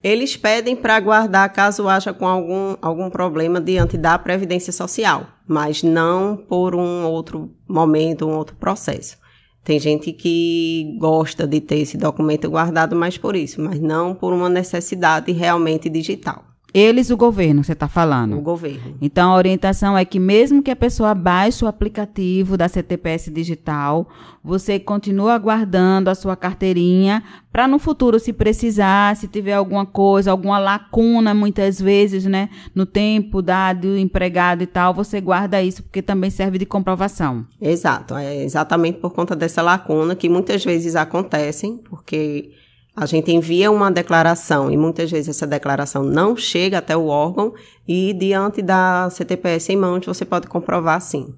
Eles 0.04 0.38
pedem 0.38 0.76
para 0.76 1.00
guardar 1.00 1.52
caso 1.52 1.88
haja 1.88 2.14
com 2.14 2.28
algum, 2.28 2.76
algum 2.82 3.10
problema 3.10 3.60
diante 3.60 3.98
da 3.98 4.18
Previdência 4.20 4.72
Social, 4.72 5.26
mas 5.48 5.82
não 5.82 6.38
por 6.38 6.76
um 6.76 7.06
outro 7.06 7.52
momento, 7.68 8.28
um 8.28 8.36
outro 8.36 8.56
processo. 8.56 9.18
Tem 9.64 9.80
gente 9.80 10.14
que 10.14 10.96
gosta 11.00 11.48
de 11.48 11.60
ter 11.60 11.80
esse 11.80 11.98
documento 11.98 12.50
guardado 12.50 12.96
mais 12.96 13.18
por 13.18 13.36
isso, 13.36 13.60
mas 13.60 13.82
não 13.82 14.14
por 14.14 14.32
uma 14.32 14.48
necessidade 14.48 15.32
realmente 15.32 15.90
digital. 15.90 16.46
Eles, 16.78 17.10
o 17.10 17.18
governo, 17.18 17.63
você 17.63 17.74
está 17.74 17.88
falando? 17.88 18.38
O 18.38 18.42
governo. 18.42 18.96
Então, 19.02 19.32
a 19.32 19.36
orientação 19.36 19.98
é 19.98 20.06
que 20.06 20.20
mesmo 20.20 20.62
que 20.62 20.70
a 20.70 20.76
pessoa 20.76 21.16
baixe 21.16 21.66
o 21.66 21.68
aplicativo 21.68 22.56
da 22.56 22.68
CTPS 22.68 23.32
Digital, 23.32 24.08
você 24.44 24.80
continua 24.80 25.40
guardando 25.40 26.08
a 26.08 26.13
sua 26.13 26.36
carteirinha 26.36 27.24
para 27.52 27.68
no 27.68 27.80
futuro, 27.80 28.20
se 28.20 28.32
precisar, 28.32 29.16
se 29.16 29.28
tiver 29.28 29.54
alguma 29.54 29.88
coisa, 29.88 30.30
alguma 30.30 30.60
lacuna, 30.60 31.34
muitas 31.34 31.82
vezes, 31.82 32.26
né, 32.26 32.48
no 32.76 32.86
tempo 32.86 33.42
dado, 33.42 33.98
empregado 33.98 34.62
e 34.62 34.68
tal, 34.68 34.94
você 34.94 35.20
guarda 35.20 35.60
isso, 35.60 35.82
porque 35.82 36.04
também 36.04 36.30
serve 36.30 36.60
de 36.60 36.66
comprovação. 36.68 37.44
Exato. 37.60 38.16
É 38.16 38.44
exatamente 38.44 39.00
por 39.00 39.13
conta 39.13 39.36
dessa 39.36 39.63
lacuna 39.63 40.16
que 40.16 40.30
muitas 40.30 40.63
vezes 40.63 40.96
acontecem, 40.96 41.78
porque 41.90 42.52
a 43.00 43.06
gente 43.06 43.32
envia 43.32 43.70
uma 43.70 43.92
declaração 43.92 44.72
e 44.72 44.76
muitas 44.76 45.12
vezes 45.12 45.30
essa 45.30 45.46
declaração 45.46 46.02
não 46.02 46.36
chega 46.36 46.80
até 46.80 46.98
o 46.98 47.06
órgão 47.06 47.54
e 47.88 48.12
diante 48.12 48.60
da 48.60 49.08
CTPS 49.12 49.70
em 49.70 49.78
mãos 49.78 50.04
você 50.04 50.26
pode 50.26 50.48
comprovar 50.48 51.00
sim. 51.00 51.36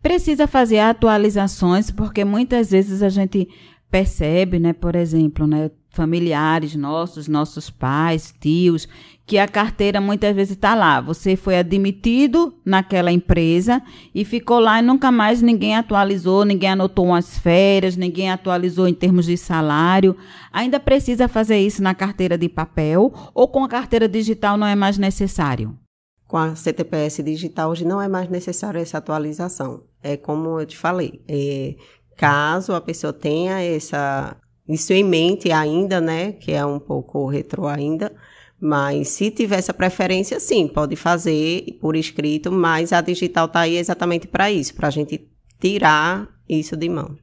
Precisa 0.00 0.46
fazer 0.46 0.78
atualizações 0.78 1.90
porque 1.90 2.24
muitas 2.24 2.70
vezes 2.70 3.02
a 3.02 3.10
gente 3.10 3.46
percebe, 3.90 4.58
né, 4.58 4.72
por 4.72 4.96
exemplo, 4.96 5.46
né, 5.46 5.70
familiares 5.90 6.74
nossos, 6.74 7.28
nossos 7.28 7.68
pais, 7.68 8.34
tios, 8.40 8.88
que 9.26 9.38
a 9.38 9.48
carteira 9.48 10.00
muitas 10.00 10.34
vezes 10.34 10.54
está 10.54 10.74
lá. 10.74 11.00
Você 11.00 11.34
foi 11.34 11.56
admitido 11.56 12.54
naquela 12.64 13.10
empresa 13.10 13.82
e 14.14 14.24
ficou 14.24 14.58
lá 14.58 14.80
e 14.80 14.82
nunca 14.82 15.10
mais 15.10 15.40
ninguém 15.40 15.76
atualizou, 15.76 16.44
ninguém 16.44 16.70
anotou 16.70 17.06
umas 17.06 17.38
férias, 17.38 17.96
ninguém 17.96 18.30
atualizou 18.30 18.86
em 18.86 18.94
termos 18.94 19.24
de 19.24 19.36
salário. 19.36 20.16
Ainda 20.52 20.78
precisa 20.78 21.26
fazer 21.26 21.58
isso 21.58 21.82
na 21.82 21.94
carteira 21.94 22.36
de 22.36 22.48
papel 22.48 23.12
ou 23.32 23.48
com 23.48 23.64
a 23.64 23.68
carteira 23.68 24.06
digital 24.06 24.56
não 24.56 24.66
é 24.66 24.74
mais 24.74 24.98
necessário? 24.98 25.76
Com 26.28 26.36
a 26.36 26.54
CTPS 26.54 27.22
digital 27.22 27.70
hoje 27.70 27.84
não 27.84 28.00
é 28.00 28.08
mais 28.08 28.28
necessário 28.28 28.80
essa 28.80 28.98
atualização. 28.98 29.84
É 30.02 30.16
como 30.16 30.60
eu 30.60 30.66
te 30.66 30.76
falei, 30.76 31.22
é, 31.26 31.76
caso 32.16 32.74
a 32.74 32.80
pessoa 32.80 33.12
tenha 33.12 33.62
essa 33.62 34.36
isso 34.66 34.92
em 34.94 35.04
mente 35.04 35.52
ainda, 35.52 36.00
né, 36.00 36.32
que 36.32 36.50
é 36.52 36.64
um 36.64 36.78
pouco 36.78 37.26
retrô 37.26 37.66
ainda, 37.66 38.14
mas 38.60 39.08
se 39.08 39.30
tiver 39.30 39.58
essa 39.58 39.74
preferência, 39.74 40.40
sim, 40.40 40.68
pode 40.68 40.96
fazer 40.96 41.78
por 41.80 41.96
escrito, 41.96 42.50
mas 42.50 42.92
a 42.92 43.00
digital 43.00 43.46
está 43.46 43.60
aí 43.60 43.76
exatamente 43.76 44.26
para 44.26 44.50
isso, 44.50 44.74
para 44.74 44.88
a 44.88 44.90
gente 44.90 45.28
tirar 45.60 46.28
isso 46.48 46.76
de 46.76 46.88
mão. 46.88 47.16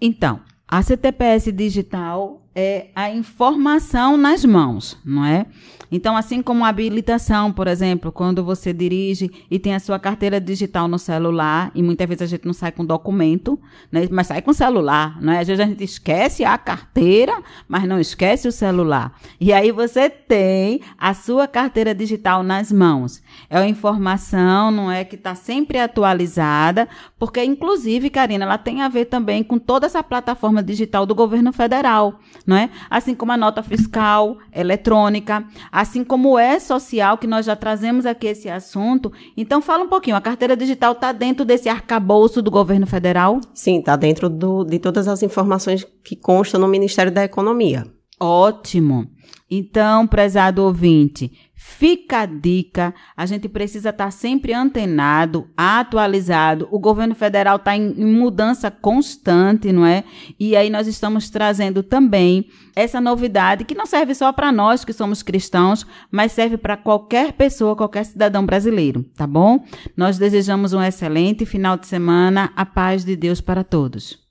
Então, 0.00 0.40
a 0.66 0.82
CTPS 0.82 1.52
digital 1.52 2.41
é 2.54 2.88
a 2.94 3.10
informação 3.10 4.16
nas 4.16 4.44
mãos, 4.44 4.98
não 5.04 5.24
é? 5.24 5.46
Então, 5.90 6.16
assim 6.16 6.40
como 6.40 6.64
a 6.64 6.68
habilitação, 6.68 7.52
por 7.52 7.66
exemplo, 7.66 8.10
quando 8.10 8.42
você 8.42 8.72
dirige 8.72 9.30
e 9.50 9.58
tem 9.58 9.74
a 9.74 9.80
sua 9.80 9.98
carteira 9.98 10.40
digital 10.40 10.88
no 10.88 10.98
celular, 10.98 11.70
e 11.74 11.82
muitas 11.82 12.08
vezes 12.08 12.22
a 12.22 12.26
gente 12.26 12.46
não 12.46 12.54
sai 12.54 12.72
com 12.72 12.82
documento, 12.82 13.60
né? 13.90 14.08
mas 14.10 14.28
sai 14.28 14.40
com 14.40 14.54
celular, 14.54 15.20
não 15.20 15.34
é? 15.34 15.40
Às 15.40 15.48
vezes 15.48 15.62
a 15.62 15.68
gente 15.68 15.84
esquece 15.84 16.44
a 16.44 16.56
carteira, 16.56 17.42
mas 17.68 17.84
não 17.84 18.00
esquece 18.00 18.48
o 18.48 18.52
celular. 18.52 19.14
E 19.38 19.52
aí 19.52 19.70
você 19.70 20.08
tem 20.08 20.80
a 20.96 21.12
sua 21.12 21.46
carteira 21.46 21.94
digital 21.94 22.42
nas 22.42 22.72
mãos. 22.72 23.22
É 23.50 23.58
uma 23.58 23.68
informação, 23.68 24.70
não 24.70 24.90
é? 24.90 25.04
Que 25.04 25.16
está 25.16 25.34
sempre 25.34 25.78
atualizada, 25.78 26.88
porque, 27.18 27.44
inclusive, 27.44 28.08
Karina, 28.08 28.46
ela 28.46 28.56
tem 28.56 28.80
a 28.80 28.88
ver 28.88 29.06
também 29.06 29.44
com 29.44 29.58
toda 29.58 29.84
essa 29.84 30.02
plataforma 30.02 30.62
digital 30.62 31.04
do 31.04 31.14
governo 31.14 31.52
federal 31.52 32.18
não 32.46 32.56
é? 32.56 32.70
Assim 32.90 33.14
como 33.14 33.32
a 33.32 33.36
nota 33.36 33.62
fiscal 33.62 34.36
eletrônica, 34.52 35.44
assim 35.70 36.04
como 36.04 36.38
é 36.38 36.58
social, 36.58 37.18
que 37.18 37.26
nós 37.26 37.46
já 37.46 37.56
trazemos 37.56 38.06
aqui 38.06 38.26
esse 38.26 38.48
assunto. 38.48 39.12
Então, 39.36 39.60
fala 39.60 39.84
um 39.84 39.88
pouquinho, 39.88 40.16
a 40.16 40.20
carteira 40.20 40.56
digital 40.56 40.92
está 40.92 41.12
dentro 41.12 41.44
desse 41.44 41.68
arcabouço 41.68 42.42
do 42.42 42.50
governo 42.50 42.86
federal? 42.86 43.40
Sim, 43.54 43.78
está 43.78 43.96
dentro 43.96 44.28
do, 44.28 44.64
de 44.64 44.78
todas 44.78 45.08
as 45.08 45.22
informações 45.22 45.86
que 46.04 46.16
constam 46.16 46.60
no 46.60 46.68
Ministério 46.68 47.12
da 47.12 47.24
Economia. 47.24 47.84
Ótimo. 48.18 49.10
Então, 49.50 50.06
prezado 50.06 50.62
ouvinte, 50.62 51.30
Fica 51.64 52.22
a 52.22 52.26
dica, 52.26 52.92
a 53.16 53.24
gente 53.24 53.48
precisa 53.48 53.90
estar 53.90 54.10
sempre 54.10 54.52
antenado, 54.52 55.48
atualizado. 55.56 56.66
O 56.72 56.78
governo 56.78 57.14
federal 57.14 57.54
está 57.54 57.76
em, 57.76 57.94
em, 57.96 58.04
mudança 58.04 58.68
constante, 58.68 59.72
não 59.72 59.86
é? 59.86 60.02
E 60.40 60.56
aí 60.56 60.68
nós 60.68 60.88
estamos 60.88 61.30
trazendo 61.30 61.80
também 61.80 62.48
essa 62.74 63.00
novidade 63.00 63.64
que 63.64 63.76
não 63.76 63.86
serve 63.86 64.12
só 64.12 64.32
para 64.32 64.50
nós 64.50 64.84
que 64.84 64.92
somos 64.92 65.22
cristãos, 65.22 65.86
mas 66.10 66.32
serve 66.32 66.56
para 66.56 66.76
qualquer 66.76 67.32
pessoa, 67.32 67.76
qualquer 67.76 68.06
cidadão 68.06 68.44
brasileiro, 68.44 69.04
tá 69.16 69.26
bom? 69.26 69.64
Nós 69.96 70.18
desejamos 70.18 70.72
um 70.72 70.82
excelente 70.82 71.46
final 71.46 71.76
de 71.76 71.86
semana, 71.86 72.52
a 72.56 72.66
paz 72.66 73.04
de 73.04 73.14
Deus 73.14 73.40
para 73.40 73.62
todos. 73.62 74.21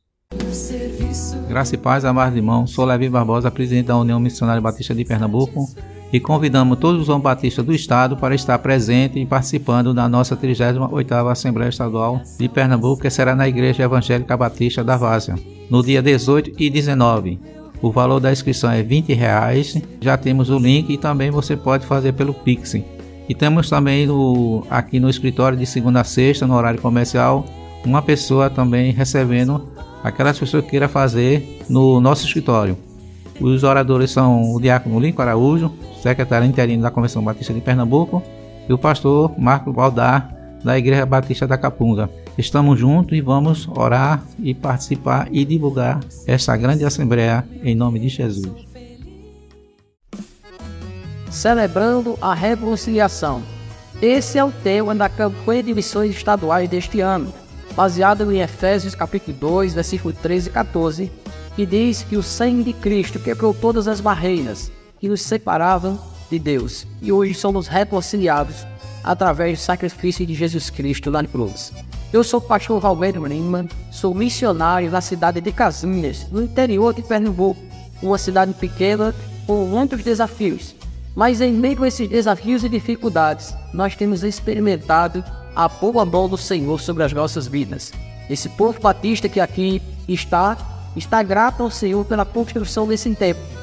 Graça 1.50 1.76
e 1.76 1.78
paz, 1.78 2.06
amados 2.06 2.38
irmãos. 2.38 2.72
Sou 2.72 2.86
Levi 2.86 3.10
Barbosa, 3.10 3.52
presidente 3.52 3.88
da 3.88 3.98
União 3.98 4.18
Missionária 4.18 4.62
Batista 4.62 4.96
de 4.96 5.04
Pernambuco 5.04 5.70
e 6.14 6.22
convidamos 6.22 6.80
todos 6.80 7.02
os 7.02 7.10
homens 7.10 7.24
batistas 7.24 7.66
do 7.66 7.74
Estado 7.74 8.16
para 8.16 8.34
estar 8.34 8.58
presente 8.60 9.20
e 9.20 9.26
participando 9.26 9.94
da 9.94 10.08
nossa 10.08 10.36
38ª 10.38 11.30
Assembleia 11.30 11.70
Estadual 11.70 12.22
de 12.40 12.48
Pernambuco, 12.48 13.02
que 13.02 13.10
será 13.10 13.36
na 13.36 13.48
Igreja 13.48 13.84
Evangélica 13.84 14.38
Batista 14.38 14.84
da 14.84 14.96
Várzea, 14.96 15.36
no 15.70 15.84
dia 15.84 16.02
18 16.02 16.54
e 16.58 16.70
19. 16.70 17.38
O 17.82 17.92
valor 17.92 18.22
da 18.22 18.32
inscrição 18.32 18.72
é 18.72 18.82
20 18.82 19.14
reais. 19.14 19.82
Já 20.00 20.16
temos 20.16 20.50
o 20.50 20.58
link 20.58 20.94
e 20.94 20.98
também 20.98 21.30
você 21.30 21.58
pode 21.58 21.86
fazer 21.86 22.14
pelo 22.14 22.34
Pix. 22.34 22.76
E 23.28 23.36
temos 23.36 23.70
também 23.70 24.08
no, 24.08 24.66
aqui 24.70 24.98
no 24.98 25.10
escritório 25.10 25.58
de 25.58 25.66
segunda 25.66 26.02
a 26.02 26.04
sexta, 26.06 26.48
no 26.48 26.56
horário 26.56 26.82
comercial, 26.82 27.46
uma 27.86 28.02
pessoa 28.02 28.50
também 28.50 28.92
recebendo 28.92 29.68
aquelas 30.04 30.38
pessoas 30.38 30.64
que 30.64 30.72
queira 30.72 30.88
fazer 30.88 31.62
no 31.70 32.00
nosso 32.00 32.26
escritório. 32.26 32.78
Os 33.40 33.64
oradores 33.64 34.12
são 34.12 34.54
o 34.54 34.62
diácono 34.62 35.00
Lincoln 35.00 35.24
Araújo, 35.24 35.72
secretário 36.02 36.48
interino 36.48 36.84
da 36.84 36.92
Convenção 36.92 37.24
Batista 37.24 37.54
de 37.54 37.62
Pernambuco, 37.62 38.22
e 38.70 38.74
o 38.74 38.78
pastor 38.78 39.34
Marco 39.38 39.74
Baldar, 39.74 40.32
da 40.64 40.78
Igreja 40.78 41.06
Batista 41.06 41.48
da 41.48 41.58
Capunga. 41.58 42.10
Estamos 42.38 42.80
juntos 42.80 43.18
e 43.18 43.22
vamos 43.22 43.68
orar 43.68 44.24
e 44.40 44.54
participar 44.54 45.28
e 45.32 45.44
divulgar 45.44 46.00
essa 46.28 46.56
grande 46.56 46.86
assembleia 46.86 47.44
em 47.64 47.76
nome 47.76 48.00
de 48.00 48.10
Jesus. 48.10 48.66
Celebrando 51.30 52.18
a 52.22 52.34
reconciliação. 52.34 53.42
Esse 54.02 54.38
é 54.38 54.44
o 54.44 54.52
tema 54.52 54.96
da 54.96 55.10
campanha 55.10 55.64
de 55.64 55.74
missões 55.74 56.12
estaduais 56.12 56.70
deste 56.70 57.02
ano, 57.02 57.32
baseado 57.72 58.32
em 58.32 58.42
Efésios 58.42 58.96
capítulo 58.96 59.36
2, 59.38 59.74
versículo 59.74 60.14
13 60.14 60.50
e 60.50 60.52
14, 60.52 61.12
que 61.56 61.66
diz 61.66 62.04
que 62.04 62.18
o 62.18 62.24
sangue 62.24 62.64
de 62.64 62.74
Cristo 62.74 63.20
quebrou 63.20 63.54
todas 63.54 63.88
as 63.88 64.00
barreiras 64.00 64.72
que 65.00 65.10
nos 65.10 65.22
separavam 65.22 66.00
de 66.30 66.40
Deus 66.40 66.86
e 67.02 67.12
hoje 67.12 67.34
somos 67.34 67.68
reconciliados 67.68 68.66
através 69.04 69.60
do 69.60 69.62
sacrifício 69.62 70.26
de 70.26 70.34
Jesus 70.34 70.70
Cristo 70.70 71.10
lá 71.10 71.22
na 71.22 71.28
cruz. 71.28 71.74
Eu 72.14 72.24
sou 72.24 72.40
o 72.40 72.44
pastor 72.44 72.80
Valmero 72.80 73.26
Lima, 73.26 73.66
sou 73.90 74.14
missionário 74.14 74.92
na 74.92 75.02
cidade 75.02 75.42
de 75.42 75.52
Casinhas, 75.52 76.28
no 76.32 76.44
interior 76.44 76.94
de 76.94 77.02
Pernambuco, 77.02 77.60
uma 78.02 78.18
cidade 78.18 78.54
pequena 78.54 79.16
com 79.48 79.66
muitos 79.66 80.04
desafios. 80.04 80.76
Mas 81.16 81.42
em 81.42 81.52
meio 81.52 81.84
a 81.84 81.88
esses 81.88 82.08
desafios 82.08 82.64
e 82.64 82.70
dificuldades, 82.70 83.54
nós 83.74 83.96
temos 83.96 84.24
experimentado 84.24 85.24
a 85.56 85.68
boa 85.68 86.06
mão 86.06 86.30
do 86.30 86.38
Senhor 86.38 86.80
sobre 86.80 87.04
as 87.04 87.14
nossas 87.14 87.48
vidas. 87.48 87.92
Esse 88.30 88.50
povo 88.50 88.80
batista 88.80 89.28
que 89.28 89.40
aqui 89.40 89.82
está, 90.08 90.58
está 90.96 91.22
grato 91.22 91.64
ao 91.64 91.72
Senhor 91.72 92.06
pela 92.06 92.26
construção 92.26 92.88
desse 92.88 93.14
templo 93.16 93.62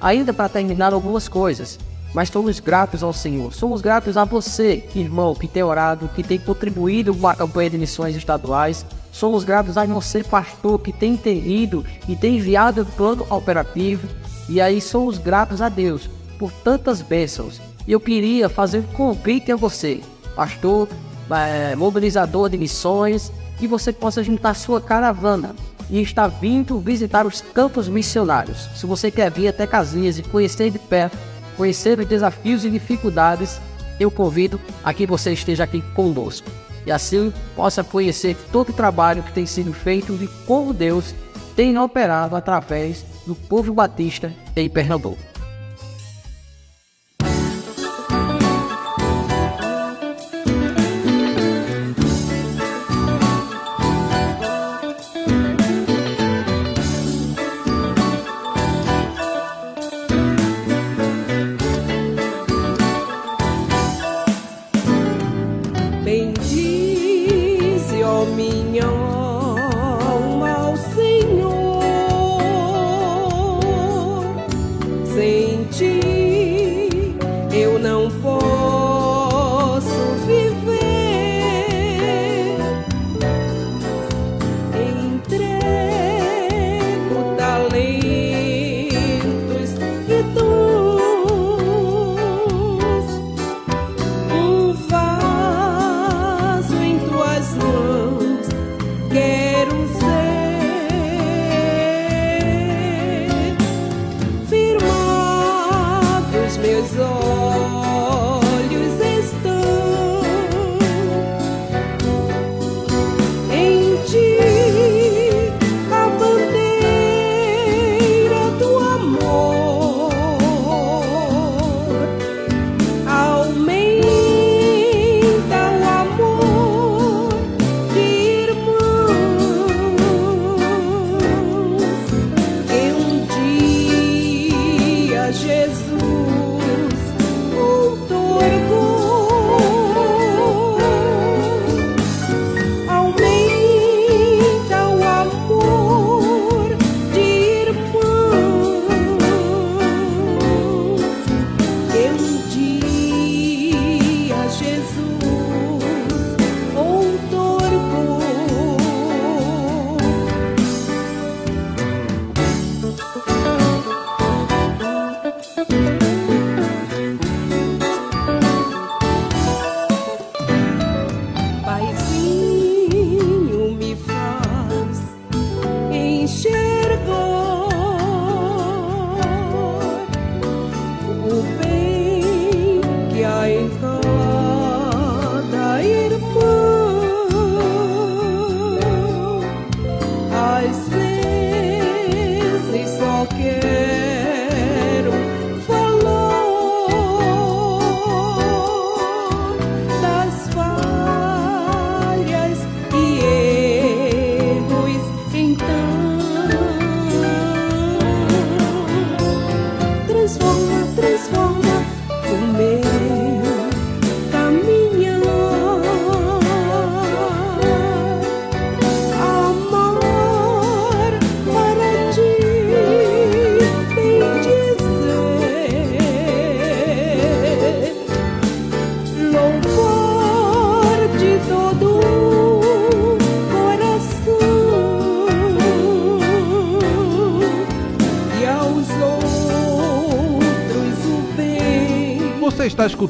ainda 0.00 0.32
para 0.32 0.48
terminar 0.48 0.92
algumas 0.92 1.28
coisas. 1.28 1.78
Mas 2.14 2.30
somos 2.30 2.58
gratos 2.58 3.02
ao 3.02 3.12
Senhor. 3.12 3.52
Somos 3.52 3.82
gratos 3.82 4.16
a 4.16 4.24
você, 4.24 4.82
irmão, 4.94 5.34
que 5.34 5.46
tem 5.46 5.62
orado, 5.62 6.08
que 6.14 6.22
tem 6.22 6.38
contribuído 6.38 7.14
com 7.14 7.28
a 7.28 7.34
campanha 7.34 7.70
de 7.70 7.78
missões 7.78 8.16
estaduais. 8.16 8.86
Somos 9.12 9.44
gratos 9.44 9.76
a 9.76 9.84
você, 9.84 10.24
pastor, 10.24 10.78
que 10.80 10.92
tem 10.92 11.14
entendido 11.14 11.84
e 12.08 12.16
tem 12.16 12.38
enviado 12.38 12.82
o 12.82 12.86
plano 12.86 13.26
operativo. 13.28 14.08
E 14.48 14.58
aí 14.60 14.80
somos 14.80 15.18
gratos 15.18 15.60
a 15.60 15.68
Deus 15.68 16.08
por 16.38 16.50
tantas 16.50 17.02
bênçãos. 17.02 17.60
E 17.86 17.92
eu 17.92 18.00
queria 18.00 18.48
fazer 18.48 18.78
um 18.78 18.94
convite 18.94 19.52
a 19.52 19.56
você, 19.56 20.00
pastor, 20.34 20.88
é, 21.30 21.74
mobilizador 21.76 22.48
de 22.48 22.58
missões, 22.58 23.32
que 23.58 23.66
você 23.66 23.92
possa 23.92 24.22
juntar 24.22 24.54
sua 24.54 24.80
caravana 24.80 25.54
e 25.90 26.00
está 26.00 26.28
vindo 26.28 26.78
visitar 26.78 27.26
os 27.26 27.40
campos 27.40 27.88
missionários. 27.88 28.68
Se 28.76 28.86
você 28.86 29.10
quer 29.10 29.30
vir 29.30 29.48
até 29.48 29.66
Casinhas 29.66 30.18
e 30.18 30.22
conhecer 30.22 30.70
de 30.70 30.78
perto, 30.78 31.16
conhecer 31.56 31.98
os 31.98 32.06
desafios 32.06 32.64
e 32.64 32.70
dificuldades, 32.70 33.60
eu 33.98 34.10
convido 34.10 34.60
a 34.84 34.92
que 34.94 35.06
você 35.06 35.32
esteja 35.32 35.64
aqui 35.64 35.82
conosco 35.94 36.48
e 36.86 36.92
assim 36.92 37.32
possa 37.54 37.84
conhecer 37.84 38.36
todo 38.50 38.70
o 38.70 38.72
trabalho 38.72 39.22
que 39.22 39.32
tem 39.32 39.44
sido 39.44 39.72
feito 39.72 40.12
e 40.22 40.28
como 40.46 40.72
Deus 40.72 41.14
tem 41.54 41.76
operado 41.78 42.34
através 42.34 43.04
do 43.26 43.34
povo 43.34 43.74
batista 43.74 44.32
em 44.56 44.70
Pernambuco. 44.70 45.27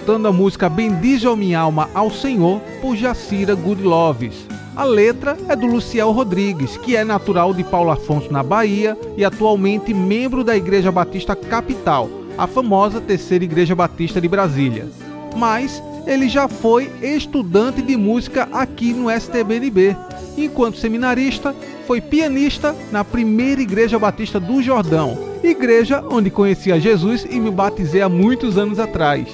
Escutando 0.08 0.28
a 0.28 0.32
música 0.32 0.70
Bendize 0.70 1.26
a 1.26 1.36
minha 1.36 1.60
alma 1.60 1.90
ao 1.92 2.10
Senhor 2.10 2.62
por 2.80 2.96
Jacira 2.96 3.54
Goodloves. 3.54 4.46
A 4.74 4.82
letra 4.82 5.36
é 5.46 5.54
do 5.54 5.66
Luciel 5.66 6.12
Rodrigues, 6.12 6.78
que 6.78 6.96
é 6.96 7.04
natural 7.04 7.52
de 7.52 7.62
Paulo 7.62 7.90
Afonso, 7.90 8.32
na 8.32 8.42
Bahia, 8.42 8.96
e 9.18 9.24
atualmente 9.24 9.92
membro 9.92 10.42
da 10.42 10.56
Igreja 10.56 10.90
Batista 10.90 11.36
Capital, 11.36 12.08
a 12.38 12.46
famosa 12.46 13.02
terceira 13.02 13.44
Igreja 13.44 13.74
Batista 13.74 14.18
de 14.18 14.26
Brasília. 14.28 14.88
Mas 15.36 15.82
ele 16.06 16.26
já 16.26 16.48
foi 16.48 16.90
estudante 17.02 17.82
de 17.82 17.94
música 17.94 18.48
aqui 18.50 18.94
no 18.94 19.10
STBNB. 19.10 19.94
Enquanto 20.38 20.78
seminarista, 20.78 21.54
foi 21.86 22.00
pianista 22.00 22.74
na 22.90 23.04
primeira 23.04 23.60
Igreja 23.60 23.98
Batista 23.98 24.40
do 24.40 24.62
Jordão, 24.62 25.18
igreja 25.44 26.02
onde 26.10 26.30
conheci 26.30 26.72
a 26.72 26.78
Jesus 26.78 27.26
e 27.28 27.38
me 27.38 27.50
batizei 27.50 28.00
há 28.00 28.08
muitos 28.08 28.56
anos 28.56 28.78
atrás. 28.78 29.28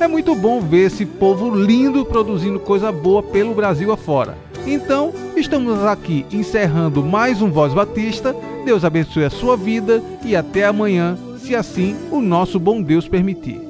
É 0.00 0.08
muito 0.08 0.34
bom 0.34 0.62
ver 0.62 0.86
esse 0.86 1.04
povo 1.04 1.54
lindo 1.54 2.06
produzindo 2.06 2.58
coisa 2.58 2.90
boa 2.90 3.22
pelo 3.22 3.54
Brasil 3.54 3.92
afora. 3.92 4.34
Então, 4.66 5.12
estamos 5.36 5.84
aqui 5.84 6.24
encerrando 6.32 7.04
mais 7.04 7.42
um 7.42 7.50
Voz 7.50 7.74
Batista. 7.74 8.34
Deus 8.64 8.82
abençoe 8.82 9.24
a 9.24 9.30
sua 9.30 9.58
vida 9.58 10.02
e 10.24 10.34
até 10.34 10.64
amanhã, 10.64 11.18
se 11.36 11.54
assim 11.54 11.94
o 12.10 12.18
nosso 12.22 12.58
bom 12.58 12.80
Deus 12.80 13.06
permitir. 13.06 13.69